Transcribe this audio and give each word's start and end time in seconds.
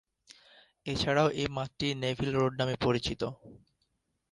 এছাড়াও, 0.85 1.27
এ 1.35 1.45
মাঠটি 1.55 1.87
নেভিল 2.01 2.29
রোড 2.35 2.51
নামে 2.59 2.75
পরিচিত। 2.85 3.21